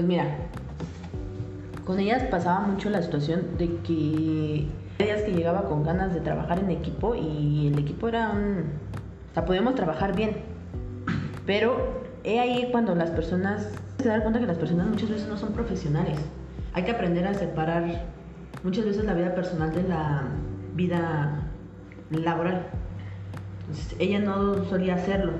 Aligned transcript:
Pues 0.00 0.08
mira, 0.08 0.24
con 1.84 2.00
ellas 2.00 2.22
pasaba 2.30 2.60
mucho 2.60 2.88
la 2.88 3.02
situación 3.02 3.58
de 3.58 3.66
que 3.82 4.66
días 4.98 5.20
que 5.26 5.32
llegaba 5.32 5.68
con 5.68 5.82
ganas 5.82 6.14
de 6.14 6.20
trabajar 6.20 6.58
en 6.58 6.70
equipo 6.70 7.14
y 7.14 7.68
el 7.68 7.78
equipo 7.78 8.08
era 8.08 8.30
un... 8.30 8.64
O 9.30 9.34
sea, 9.34 9.44
podíamos 9.44 9.74
trabajar 9.74 10.16
bien, 10.16 10.36
pero 11.44 12.00
he 12.24 12.40
ahí 12.40 12.70
cuando 12.72 12.94
las 12.94 13.10
personas 13.10 13.68
se 13.98 14.08
dan 14.08 14.22
cuenta 14.22 14.40
que 14.40 14.46
las 14.46 14.56
personas 14.56 14.86
muchas 14.86 15.10
veces 15.10 15.28
no 15.28 15.36
son 15.36 15.52
profesionales. 15.52 16.18
Hay 16.72 16.84
que 16.84 16.92
aprender 16.92 17.26
a 17.26 17.34
separar 17.34 18.06
muchas 18.64 18.86
veces 18.86 19.04
la 19.04 19.12
vida 19.12 19.34
personal 19.34 19.70
de 19.70 19.82
la 19.82 20.22
vida 20.76 21.42
laboral. 22.08 22.68
Entonces, 23.68 23.96
ella 23.98 24.20
no 24.20 24.64
solía 24.64 24.94
hacerlo. 24.94 25.32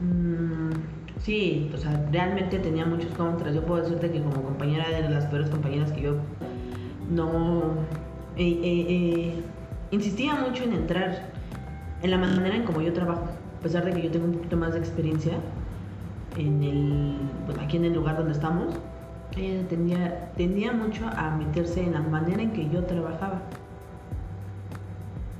Mm, 0.00 0.47
sí, 1.28 1.70
o 1.74 1.76
sea, 1.76 2.06
realmente 2.10 2.58
tenía 2.58 2.86
muchos 2.86 3.12
contras. 3.14 3.54
Yo 3.54 3.62
puedo 3.62 3.82
decirte 3.82 4.10
que 4.10 4.22
como 4.22 4.42
compañera 4.42 4.88
de 4.88 5.10
las 5.10 5.26
peores 5.26 5.50
compañeras 5.50 5.92
que 5.92 6.00
yo 6.00 6.16
no 7.10 7.74
eh, 8.38 8.58
eh, 8.62 8.86
eh, 8.88 9.42
insistía 9.90 10.36
mucho 10.36 10.64
en 10.64 10.72
entrar 10.72 11.28
en 12.02 12.10
la 12.10 12.16
manera 12.16 12.56
en 12.56 12.62
como 12.62 12.80
yo 12.80 12.94
trabajo, 12.94 13.26
a 13.58 13.62
pesar 13.62 13.84
de 13.84 13.92
que 13.92 14.04
yo 14.04 14.10
tengo 14.10 14.24
un 14.24 14.32
poquito 14.32 14.56
más 14.56 14.72
de 14.72 14.78
experiencia 14.78 15.34
en 16.38 16.62
el, 16.62 17.16
pues, 17.44 17.58
aquí 17.58 17.76
en 17.76 17.84
el 17.84 17.92
lugar 17.92 18.16
donde 18.16 18.32
estamos, 18.32 18.74
ella 19.36 19.68
tendía, 20.34 20.72
mucho 20.72 21.04
a 21.14 21.36
meterse 21.36 21.82
en 21.82 21.92
la 21.92 22.00
manera 22.00 22.40
en 22.40 22.52
que 22.52 22.70
yo 22.70 22.84
trabajaba. 22.84 23.42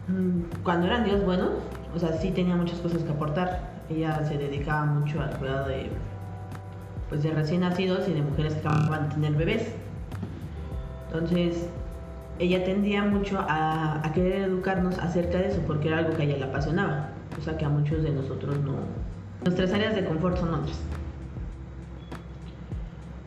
Mm, 0.09 0.63
cuando 0.63 0.87
eran 0.87 1.05
días 1.05 1.25
buenos, 1.25 1.53
o 1.95 1.99
sea, 1.99 2.13
sí 2.13 2.31
tenía 2.31 2.57
muchas 2.57 2.79
cosas 2.81 3.03
que 3.03 3.11
aportar. 3.11 3.78
Ella 3.91 4.25
se 4.25 4.37
dedicaba 4.37 4.85
mucho 4.85 5.21
al 5.21 5.31
cuidado 5.39 5.69
de, 5.69 5.91
pues, 7.09 7.23
de 7.23 7.33
recién 7.33 7.61
nacidos 7.61 8.09
y 8.09 8.13
de 8.13 8.23
mujeres 8.23 8.55
que 8.55 8.61
acababan 8.61 9.09
de 9.09 9.15
tener 9.15 9.33
bebés. 9.33 9.73
Entonces, 11.07 11.69
ella 12.39 12.65
tendía 12.65 13.03
mucho 13.03 13.39
a, 13.41 14.03
querer 14.15 14.43
educarnos 14.43 14.99
acerca 14.99 15.39
de 15.39 15.49
eso 15.49 15.61
porque 15.67 15.89
era 15.89 15.99
algo 15.99 16.15
que 16.15 16.23
a 16.23 16.25
ella 16.25 16.37
le 16.37 16.45
apasionaba, 16.45 17.11
o 17.39 17.43
sea 17.43 17.57
que 17.57 17.65
a 17.65 17.69
muchos 17.69 18.03
de 18.03 18.11
nosotros 18.11 18.59
no. 18.61 18.75
Nuestras 19.45 19.73
áreas 19.73 19.95
de 19.95 20.05
confort 20.05 20.37
son 20.37 20.55
otras. 20.55 20.79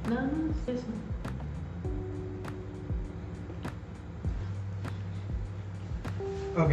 No 0.09 0.15
es 0.15 0.75
eso. 0.75 0.85
Ok, 6.57 6.71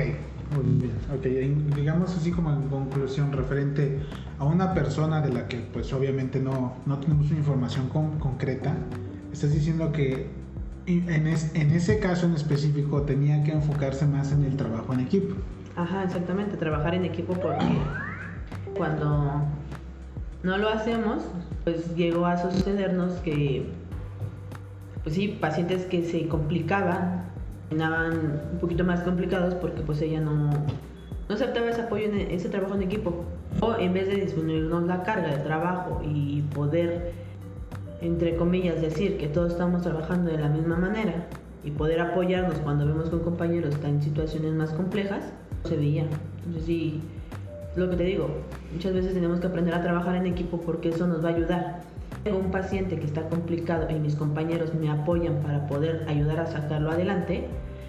muy 0.54 0.64
bien. 0.80 0.92
Ok, 1.14 1.74
digamos 1.76 2.16
así 2.16 2.30
como 2.30 2.52
en 2.52 2.68
conclusión 2.68 3.32
referente 3.32 4.00
a 4.38 4.44
una 4.44 4.74
persona 4.74 5.20
de 5.20 5.32
la 5.32 5.48
que 5.48 5.58
pues 5.58 5.92
obviamente 5.92 6.40
no, 6.40 6.74
no 6.86 6.98
tenemos 6.98 7.30
información 7.30 7.88
concreta, 7.88 8.74
estás 9.32 9.52
diciendo 9.52 9.92
que 9.92 10.26
en, 10.86 11.26
en 11.26 11.70
ese 11.70 11.98
caso 11.98 12.26
en 12.26 12.34
específico 12.34 13.02
tenía 13.02 13.44
que 13.44 13.52
enfocarse 13.52 14.06
más 14.06 14.32
en 14.32 14.44
el 14.44 14.56
trabajo 14.56 14.94
en 14.94 15.00
equipo. 15.00 15.34
Ajá, 15.76 16.02
exactamente, 16.02 16.56
trabajar 16.56 16.94
en 16.94 17.04
equipo 17.04 17.34
porque 17.34 17.66
cuando 18.76 19.42
no 20.42 20.58
lo 20.58 20.68
hacemos, 20.68 21.22
pues 21.64 21.94
llegó 21.94 22.26
a 22.26 22.36
sucedernos 22.38 23.14
que, 23.20 23.70
pues 25.02 25.14
sí, 25.14 25.36
pacientes 25.40 25.84
que 25.84 26.04
se 26.04 26.26
complicaban, 26.26 27.24
terminaban 27.68 28.40
un 28.52 28.58
poquito 28.60 28.84
más 28.84 29.00
complicados 29.00 29.54
porque 29.54 29.82
pues 29.82 30.00
ella 30.02 30.20
no, 30.20 30.50
no 30.50 31.34
aceptaba 31.34 31.68
ese 31.68 31.82
apoyo 31.82 32.06
en 32.06 32.14
e, 32.14 32.34
ese 32.34 32.48
trabajo 32.48 32.74
en 32.74 32.82
equipo. 32.82 33.24
O 33.60 33.74
en 33.76 33.92
vez 33.92 34.08
de 34.08 34.16
disminuirnos 34.16 34.84
la 34.84 35.02
carga 35.02 35.28
de 35.28 35.38
trabajo 35.38 36.00
y 36.04 36.42
poder 36.54 37.12
entre 38.00 38.36
comillas, 38.36 38.80
decir 38.80 39.18
que 39.18 39.26
todos 39.26 39.52
estamos 39.52 39.82
trabajando 39.82 40.30
de 40.30 40.38
la 40.38 40.48
misma 40.48 40.76
manera 40.76 41.26
y 41.64 41.70
poder 41.70 42.00
apoyarnos 42.00 42.58
cuando 42.58 42.86
vemos 42.86 43.10
que 43.10 43.16
un 43.16 43.22
compañero 43.22 43.68
está 43.68 43.88
en 43.88 44.00
situaciones 44.02 44.52
más 44.54 44.70
complejas, 44.70 45.24
se 45.64 45.76
veía. 45.76 46.06
Entonces 46.38 46.64
sí, 46.64 47.00
lo 47.74 47.90
que 47.90 47.96
te 47.96 48.04
digo, 48.04 48.28
muchas 48.72 48.94
veces 48.94 49.14
tenemos 49.14 49.40
que 49.40 49.48
aprender 49.48 49.74
a 49.74 49.82
trabajar 49.82 50.14
en 50.14 50.26
equipo 50.26 50.60
porque 50.60 50.90
eso 50.90 51.06
nos 51.06 51.24
va 51.24 51.30
a 51.30 51.34
ayudar. 51.34 51.80
Tengo 52.28 52.40
un 52.40 52.50
paciente 52.50 52.98
que 52.98 53.06
está 53.06 53.26
complicado 53.30 53.88
y 53.88 53.94
mis 53.94 54.14
compañeros 54.14 54.74
me 54.74 54.90
apoyan 54.90 55.40
para 55.40 55.66
poder 55.66 56.04
ayudar 56.08 56.40
a 56.40 56.46
sacarlo 56.46 56.90
adelante, 56.90 57.48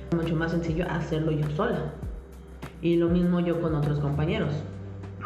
es 0.09 0.15
mucho 0.15 0.33
más 0.33 0.51
sencillo 0.51 0.85
hacerlo 0.89 1.33
yo 1.33 1.49
sola. 1.49 1.91
Y 2.81 2.95
lo 2.95 3.09
mismo 3.09 3.41
yo 3.41 3.59
con 3.59 3.75
otros 3.75 3.99
compañeros. 3.99 4.53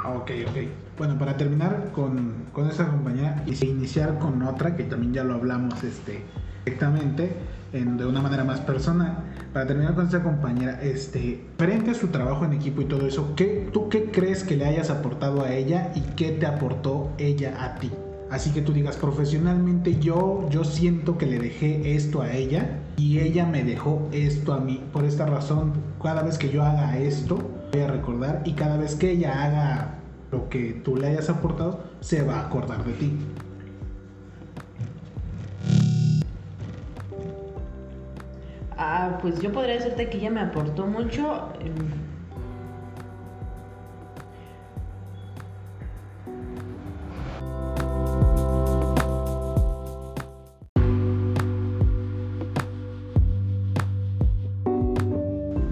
Ok, 0.04 0.32
ok. 0.50 0.58
Bueno, 0.98 1.20
para 1.20 1.38
terminar 1.38 1.92
con, 1.94 2.46
con 2.54 2.68
esa 2.68 2.88
compañía 2.88 3.44
y 3.46 3.64
iniciar 3.64 4.18
con 4.18 4.42
otra 4.42 4.76
que 4.76 4.84
también 4.84 5.14
ya 5.14 5.24
lo 5.24 5.36
hablamos 5.36 5.84
este, 5.84 6.24
directamente 6.66 7.34
de 7.72 8.06
una 8.08 8.20
manera 8.20 8.44
más 8.44 8.62
personal. 8.62 9.18
Para 9.54 9.68
terminar 9.68 9.94
con 9.94 10.06
esta 10.06 10.24
compañera, 10.24 10.82
este, 10.82 11.46
frente 11.60 11.92
a 11.92 11.94
su 11.94 12.08
trabajo 12.08 12.46
en 12.46 12.54
equipo 12.54 12.82
y 12.82 12.86
todo 12.86 13.06
eso, 13.06 13.36
¿qué, 13.36 13.70
¿tú 13.72 13.90
qué 13.90 14.10
crees 14.10 14.44
que 14.44 14.56
le 14.56 14.66
hayas 14.66 14.90
aportado 14.90 15.44
a 15.44 15.54
ella 15.54 15.92
y 15.94 16.02
qué 16.16 16.32
te 16.32 16.48
aportó 16.48 17.12
ella 17.20 17.64
a 17.64 17.76
ti? 17.76 17.92
Así 18.34 18.50
que 18.50 18.64
tú 18.64 18.74
digas, 18.74 18.98
profesionalmente 18.98 20.00
yo, 20.00 20.50
yo 20.50 20.64
siento 20.64 21.20
que 21.20 21.28
le 21.28 21.38
dejé 21.38 21.94
esto 21.94 22.24
a 22.24 22.32
ella 22.32 22.80
y 22.98 23.20
ella 23.20 23.46
me 23.46 23.64
dejó 23.64 24.10
esto 24.12 24.54
a 24.54 24.60
mí. 24.60 24.84
Por 24.92 25.06
esta 25.06 25.28
razón, 25.28 25.74
cada 26.02 26.24
vez 26.24 26.40
que 26.40 26.50
yo 26.50 26.64
haga 26.64 26.98
esto, 26.98 27.38
voy 27.72 27.82
a 27.84 27.88
recordar 27.90 28.42
y 28.44 28.54
cada 28.54 28.78
vez 28.78 28.96
que 28.96 29.12
ella 29.12 29.44
haga 29.44 30.00
lo 30.32 30.50
que 30.50 30.82
tú 30.84 30.96
le 30.96 31.10
hayas 31.10 31.30
aportado, 31.30 31.84
se 32.00 32.24
va 32.24 32.38
a 32.40 32.48
acordar 32.48 32.84
de 32.84 32.94
ti. 32.94 33.14
Ah, 38.76 39.20
pues 39.22 39.40
yo 39.42 39.52
podría 39.52 39.76
decirte 39.76 40.10
que 40.10 40.18
ella 40.18 40.32
me 40.32 40.42
aportó 40.42 40.88
mucho. 40.88 41.50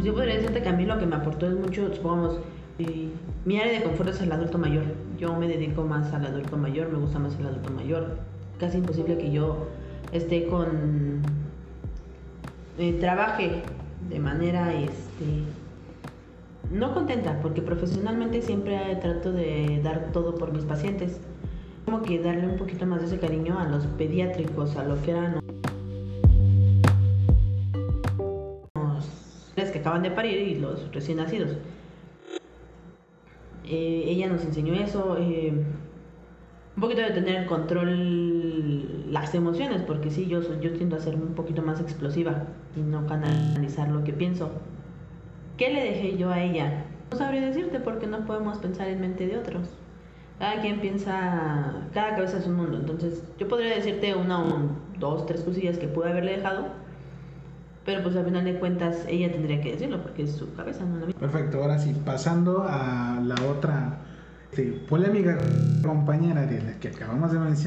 Yo 0.03 0.13
podría 0.15 0.35
decirte 0.35 0.63
que 0.63 0.69
a 0.69 0.73
mí 0.73 0.85
lo 0.85 0.97
que 0.97 1.05
me 1.05 1.15
aportó 1.15 1.47
es 1.47 1.53
mucho, 1.53 1.93
supongamos, 1.93 2.39
mi 3.45 3.59
área 3.59 3.79
de 3.79 3.83
confort 3.83 4.09
es 4.09 4.21
el 4.21 4.31
adulto 4.31 4.57
mayor. 4.57 4.83
Yo 5.19 5.35
me 5.35 5.47
dedico 5.47 5.83
más 5.83 6.11
al 6.13 6.25
adulto 6.25 6.57
mayor, 6.57 6.89
me 6.89 6.97
gusta 6.97 7.19
más 7.19 7.37
el 7.39 7.45
adulto 7.45 7.71
mayor. 7.71 8.17
Casi 8.59 8.77
imposible 8.77 9.17
que 9.17 9.31
yo 9.31 9.67
esté 10.11 10.47
con. 10.47 11.21
Eh, 12.79 12.93
trabaje 12.99 13.61
de 14.09 14.19
manera 14.19 14.73
este, 14.73 15.43
no 16.71 16.93
contenta, 16.93 17.39
porque 17.41 17.61
profesionalmente 17.61 18.41
siempre 18.41 18.95
trato 19.01 19.31
de 19.31 19.81
dar 19.83 20.11
todo 20.11 20.35
por 20.35 20.51
mis 20.51 20.63
pacientes. 20.63 21.19
Como 21.85 22.01
que 22.01 22.19
darle 22.19 22.47
un 22.47 22.57
poquito 22.57 22.85
más 22.85 23.01
de 23.01 23.07
ese 23.07 23.19
cariño 23.19 23.59
a 23.59 23.65
los 23.65 23.85
pediátricos, 23.85 24.75
a 24.77 24.83
lo 24.83 25.01
que 25.01 25.11
eran 25.11 25.41
que 29.71 29.79
acaban 29.79 30.03
de 30.03 30.11
parir 30.11 30.39
y 30.39 30.55
los 30.55 30.91
recién 30.93 31.17
nacidos. 31.17 31.57
Eh, 33.65 34.03
ella 34.07 34.27
nos 34.27 34.43
enseñó 34.43 34.73
eso, 34.73 35.17
eh, 35.17 35.53
un 36.75 36.81
poquito 36.81 37.01
de 37.01 37.11
tener 37.11 37.45
control 37.45 39.11
las 39.11 39.33
emociones, 39.35 39.81
porque 39.83 40.09
sí, 40.09 40.27
yo, 40.27 40.41
yo 40.59 40.73
tiendo 40.73 40.95
a 40.95 40.99
ser 40.99 41.15
un 41.15 41.35
poquito 41.35 41.61
más 41.61 41.79
explosiva 41.79 42.43
y 42.75 42.81
no 42.81 43.05
canalizar 43.07 43.89
lo 43.89 44.03
que 44.03 44.13
pienso. 44.13 44.51
¿Qué 45.57 45.71
le 45.73 45.83
dejé 45.83 46.17
yo 46.17 46.31
a 46.31 46.41
ella? 46.41 46.85
No 47.11 47.17
sabría 47.17 47.41
decirte 47.41 47.79
porque 47.79 48.07
no 48.07 48.25
podemos 48.25 48.57
pensar 48.57 48.87
en 48.87 49.01
mente 49.01 49.27
de 49.27 49.37
otros. 49.37 49.69
Cada 50.39 50.59
quien 50.61 50.79
piensa, 50.79 51.87
cada 51.93 52.15
cabeza 52.15 52.39
es 52.39 52.47
un 52.47 52.55
mundo. 52.55 52.77
Entonces, 52.77 53.23
yo 53.37 53.47
podría 53.47 53.75
decirte 53.75 54.15
una, 54.15 54.43
dos, 54.97 55.25
tres 55.27 55.41
cosillas 55.41 55.77
que 55.77 55.87
pude 55.87 56.09
haberle 56.09 56.37
dejado, 56.37 56.67
pero 57.85 58.03
pues 58.03 58.15
al 58.15 58.25
final 58.25 58.45
de 58.45 58.59
cuentas 58.59 59.05
ella 59.07 59.31
tendría 59.31 59.61
que 59.61 59.71
decirlo 59.71 60.01
porque 60.01 60.23
es 60.23 60.31
su 60.33 60.53
cabeza, 60.53 60.85
no 60.85 60.99
la 60.99 61.05
mía. 61.07 61.15
Perfecto, 61.19 61.61
ahora 61.61 61.79
sí, 61.79 61.95
pasando 62.05 62.65
a 62.67 63.19
la 63.23 63.35
otra 63.49 63.99
este, 64.51 64.63
polémica 64.89 65.37
compañera 65.81 66.45
de 66.45 66.61
la 66.61 66.73
que 66.79 66.89
acabamos 66.89 67.31
de 67.31 67.39
mencionar. 67.39 67.61